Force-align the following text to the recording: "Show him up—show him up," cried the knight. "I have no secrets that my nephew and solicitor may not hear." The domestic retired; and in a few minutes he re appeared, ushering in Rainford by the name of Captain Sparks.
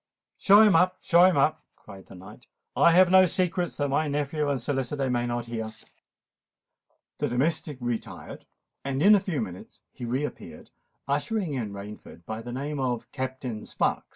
"Show 0.39 0.63
him 0.63 0.75
up—show 0.75 1.25
him 1.25 1.37
up," 1.37 1.63
cried 1.75 2.07
the 2.07 2.15
knight. 2.15 2.47
"I 2.75 2.91
have 2.91 3.11
no 3.11 3.27
secrets 3.27 3.77
that 3.77 3.89
my 3.89 4.07
nephew 4.07 4.49
and 4.49 4.59
solicitor 4.59 5.11
may 5.11 5.27
not 5.27 5.45
hear." 5.45 5.69
The 7.19 7.27
domestic 7.27 7.77
retired; 7.79 8.47
and 8.83 9.03
in 9.03 9.13
a 9.13 9.19
few 9.19 9.41
minutes 9.43 9.81
he 9.91 10.05
re 10.05 10.23
appeared, 10.25 10.71
ushering 11.07 11.53
in 11.53 11.71
Rainford 11.71 12.25
by 12.25 12.41
the 12.41 12.51
name 12.51 12.79
of 12.79 13.11
Captain 13.11 13.63
Sparks. 13.63 14.07